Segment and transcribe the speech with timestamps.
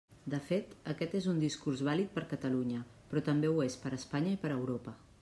[0.33, 2.81] De fet, aquest és un discurs vàlid per Catalunya,
[3.13, 4.97] però també ho és per Espanya i per Europa.